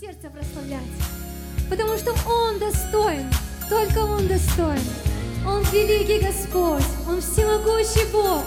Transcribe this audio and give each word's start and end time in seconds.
сердца 0.00 0.28
прославлять, 0.30 0.80
потому 1.70 1.96
что 1.96 2.12
Он 2.28 2.58
достоин, 2.58 3.30
только 3.68 3.98
Он 4.04 4.26
достоин. 4.28 4.82
Он 5.46 5.62
великий 5.72 6.24
Господь, 6.24 6.84
Он 7.08 7.20
всемогущий 7.20 8.04
Бог, 8.12 8.42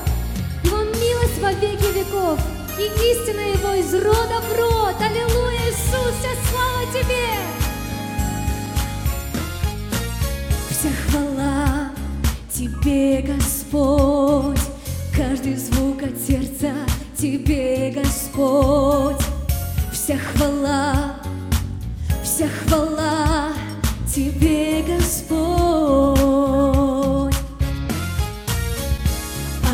Его 0.63 0.83
милость 0.83 1.41
во 1.41 1.51
веки 1.53 1.91
веков, 1.97 2.39
и 2.77 2.83
истина 2.83 3.41
Его 3.41 3.73
из 3.73 3.93
рода 3.93 4.39
в 4.41 4.57
род. 4.57 4.95
Аллилуйя, 5.01 5.69
Иисус, 5.69 6.13
вся 6.19 6.33
слава 6.49 6.85
Тебе! 6.93 7.27
Вся 10.69 10.89
хвала 11.07 11.91
Тебе, 12.53 13.21
Господь, 13.21 14.10
Тебе, 24.13 24.83
Господь. 24.85 25.41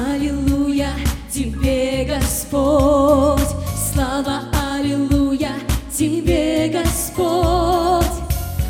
Аллилуйя 0.08 0.91
Тебе, 1.32 2.05
Господь. 2.05 3.50
Слава, 3.92 4.44
Аллилуйя 4.76 5.54
Тебе, 5.92 6.70
Господь. 6.70 8.05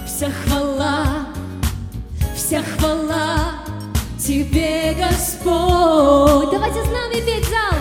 Вся 0.06 0.30
хвала, 0.32 1.28
вся 2.34 2.62
хвала 2.64 3.56
Тебе, 4.18 4.96
Господь. 4.98 6.50
Давайте 6.50 6.82
с 6.82 6.88
нами 6.88 7.16
петь 7.26 7.46
зал. 7.50 7.78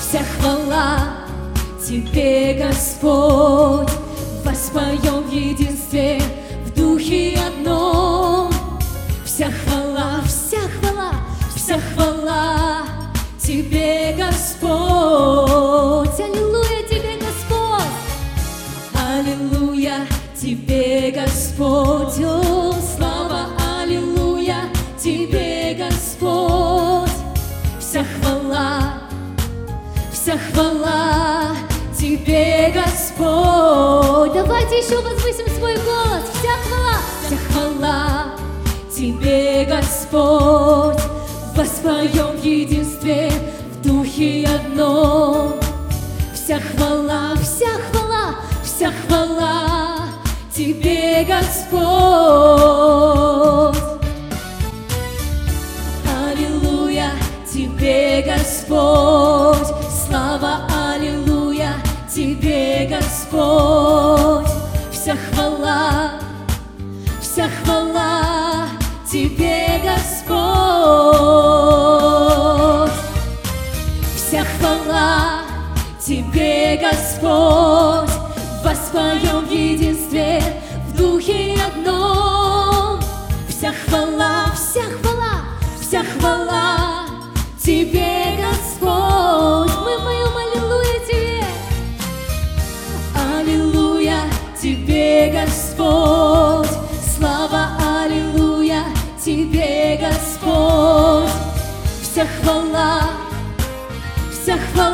Вся 0.00 0.20
хвала 0.38 0.98
Тебе, 1.86 2.54
Господь, 2.54 3.92
воспоем 4.44 5.22
в 5.24 5.32
единстве, 5.32 6.21
Аллилуйя 19.22 20.04
Тебе, 20.36 21.12
Господь. 21.12 22.18
О, 22.24 22.74
слава, 22.96 23.46
Аллилуйя 23.80 24.64
Тебе, 24.98 25.76
Господь. 25.78 27.08
Вся 27.78 28.04
хвала, 28.04 28.94
вся 30.12 30.36
хвала 30.36 31.54
Тебе, 31.96 32.74
Господь. 32.74 34.32
Давайте 34.34 34.78
еще 34.78 35.00
возвысим 35.00 35.46
свой 35.56 35.76
голос. 35.76 36.24
Вся 36.34 36.56
хвала, 36.66 36.98
вся 37.24 37.36
хвала 37.46 38.24
Тебе, 38.92 39.64
Господь. 39.66 41.00
Воспоем 41.54 42.36
в 42.40 42.44
единстве, 42.44 43.30
в 43.70 43.86
духе 43.86 44.48
одном. 44.52 45.52
Вся 46.34 46.58
хвала, 46.58 47.34
вся 47.40 47.68
хвала, 47.92 48.01
вся 48.82 48.90
хвала 49.06 50.08
Тебе, 50.52 51.24
Господь. 51.24 51.82
Аллилуйя 56.26 57.10
Тебе, 57.52 58.22
Господь. 58.26 59.68
Слава, 59.88 60.66
Аллилуйя 60.92 61.74
Тебе, 62.12 62.88
Господь. 62.90 64.50
Вся 64.90 65.16
хвала, 65.30 66.12
вся 67.20 67.48
хвала 67.62 68.66
Тебе, 69.08 69.80
Господь. 69.84 70.42
Вся 74.16 74.42
хвала 74.58 75.42
Тебе, 76.04 76.80
Господь, 76.82 77.61
хвала, 83.92 84.46
вся 84.54 84.82
хвала, 84.82 85.44
вся 85.78 86.02
хвала 86.02 87.04
Тебе, 87.62 88.38
Господь. 88.38 89.70
Мы 89.84 89.98
поем 90.00 90.34
Аллилуйя 90.34 90.98
Тебе. 91.06 91.44
Аллилуйя 93.38 94.20
Тебе, 94.60 95.30
Господь. 95.30 96.70
Слава, 97.16 97.68
Аллилуйя 98.02 98.84
Тебе, 99.22 100.00
Господь. 100.00 101.30
Вся 102.02 102.26
хвала, 102.40 103.02
вся 104.30 104.56
хвала 104.72 104.91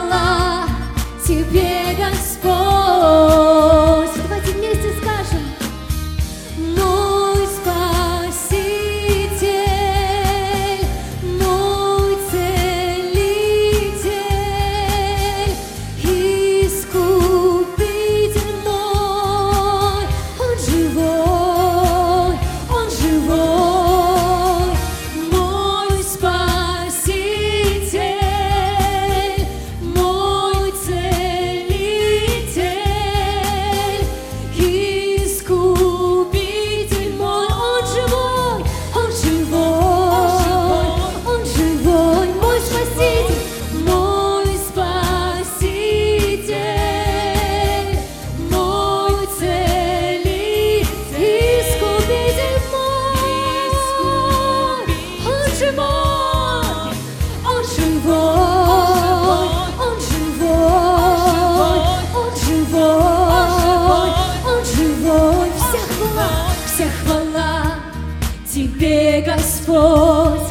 Тебе, 68.88 69.20
Господь, 69.20 70.48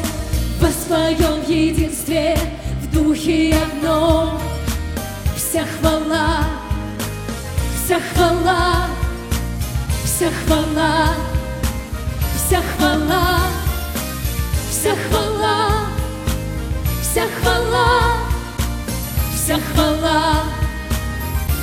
воспоем 0.60 1.42
в 1.44 1.48
единстве, 1.48 2.38
в 2.82 2.94
духе 2.94 3.56
одном. 3.56 4.38
Вся 5.36 5.64
хвала, 5.80 6.44
вся 7.74 7.98
хвала, 7.98 8.86
вся 10.04 10.28
хвала, 10.30 11.14
вся 12.36 12.60
хвала, 12.76 13.40
вся 14.70 14.94
хвала, 15.08 15.70
вся 17.02 17.26
хвала, 17.42 18.14
вся 19.34 19.58
хвала, 19.58 20.44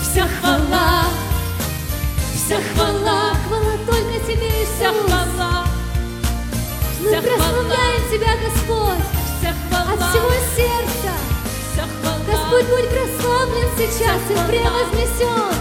вся 0.01 0.27
хвала, 0.41 1.05
вся 2.35 2.57
хвала, 2.73 3.33
хвала 3.47 3.77
только 3.87 4.19
Тебе. 4.27 4.51
Вся 4.75 4.91
хвала, 4.91 5.14
Тебя, 8.15 8.31
Господь, 8.37 9.03
вся 9.39 9.53
хвала, 9.67 9.91
от 9.91 9.99
всего 9.99 10.31
сердца. 10.55 11.11
вся 11.73 11.83
хвала, 11.83 12.17
Господь, 12.25 12.65
будь 12.69 12.89
прославлен 12.89 13.67
сейчас 13.77 14.21
и 14.29 14.49
превознесен. 14.49 15.53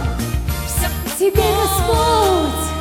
Тебе, 1.18 1.42
Господь. 1.42 2.73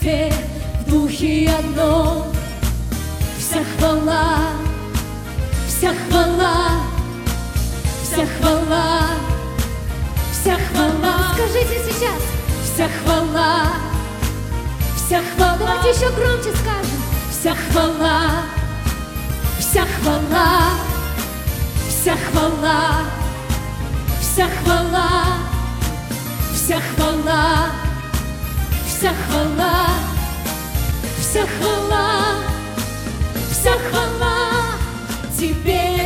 Воспоем 0.00 0.32
в 0.86 0.90
духе 0.90 1.50
одном. 1.58 2.24
Вся 3.38 3.60
хвала, 3.76 4.38
вся 5.68 5.92
хвала, 6.08 6.70
вся 8.02 8.26
хвала, 8.38 9.00
вся 10.32 10.56
хвала. 10.56 11.34
Скажите 11.34 11.80
сейчас. 11.84 12.22
Вся 12.64 12.88
хвала, 13.02 13.66
вся 14.96 15.20
хвала. 15.34 15.56
Давайте 15.58 15.90
еще 15.90 16.10
громче 16.12 16.50
скажем. 16.56 17.00
Вся 17.30 17.54
хвала, 17.54 18.44
вся 19.58 19.84
хвала, 20.00 20.60
вся 21.88 22.16
хвала, 22.30 23.04
вся 24.20 24.46
хвала, 24.62 25.24
вся 26.54 26.80
хвала, 26.94 27.79
вся 29.00 29.12
хвала, 29.26 29.86
вся 31.20 31.46
хвала, 31.46 32.34
вся 33.50 33.70
хвала 33.70 34.36
тебе. 35.38 35.99